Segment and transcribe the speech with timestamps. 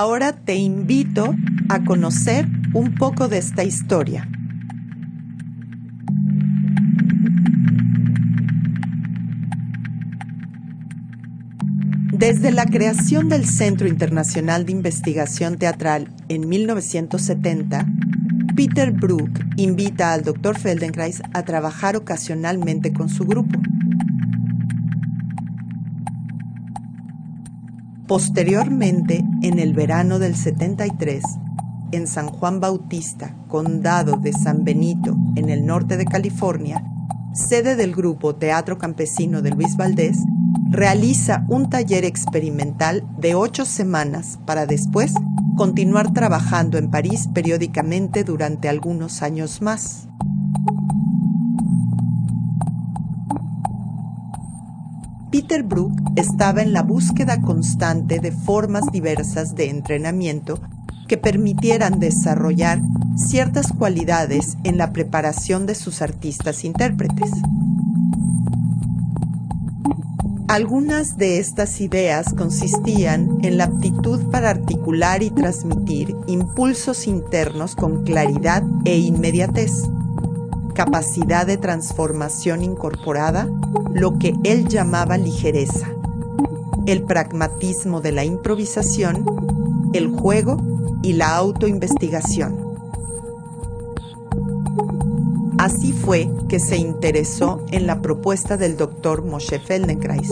[0.00, 1.34] Ahora te invito
[1.68, 4.28] a conocer un poco de esta historia.
[12.12, 17.84] Desde la creación del Centro Internacional de Investigación Teatral en 1970,
[18.54, 20.60] Peter Brook invita al Dr.
[20.60, 23.60] Feldenkrais a trabajar ocasionalmente con su grupo.
[28.08, 31.22] Posteriormente, en el verano del 73,
[31.92, 36.82] en San Juan Bautista, condado de San Benito, en el norte de California,
[37.34, 40.16] sede del grupo Teatro Campesino de Luis Valdés,
[40.70, 45.12] realiza un taller experimental de ocho semanas para después
[45.58, 50.08] continuar trabajando en París periódicamente durante algunos años más.
[55.30, 60.58] Peter Brook estaba en la búsqueda constante de formas diversas de entrenamiento
[61.06, 62.80] que permitieran desarrollar
[63.14, 67.30] ciertas cualidades en la preparación de sus artistas intérpretes.
[70.48, 78.02] Algunas de estas ideas consistían en la aptitud para articular y transmitir impulsos internos con
[78.04, 79.72] claridad e inmediatez,
[80.78, 83.48] capacidad de transformación incorporada,
[83.92, 85.88] lo que él llamaba ligereza,
[86.86, 89.24] el pragmatismo de la improvisación,
[89.92, 90.56] el juego
[91.02, 92.60] y la autoinvestigación.
[95.58, 100.30] Así fue que se interesó en la propuesta del doctor Moshe Feldenkrais,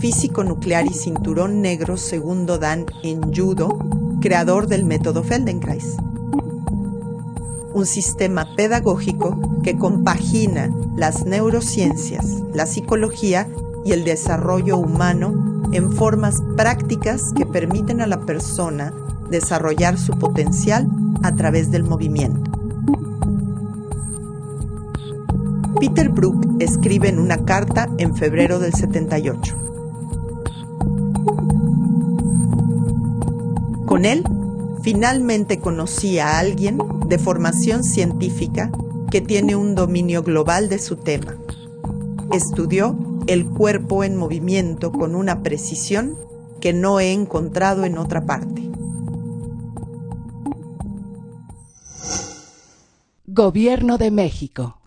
[0.00, 3.78] físico nuclear y cinturón negro segundo dan en judo,
[4.20, 5.98] creador del método Feldenkrais.
[7.76, 12.24] Un sistema pedagógico que compagina las neurociencias,
[12.54, 13.46] la psicología
[13.84, 18.94] y el desarrollo humano en formas prácticas que permiten a la persona
[19.28, 20.88] desarrollar su potencial
[21.22, 22.50] a través del movimiento.
[25.78, 29.54] Peter Brook escribe en una carta en febrero del 78.
[33.84, 34.24] Con él,
[34.86, 38.70] finalmente conocí a alguien de formación científica
[39.10, 41.36] que tiene un dominio global de su tema.
[42.32, 46.16] Estudió el cuerpo en movimiento con una precisión
[46.60, 48.62] que no he encontrado en otra parte.
[53.26, 54.78] Gobierno de México.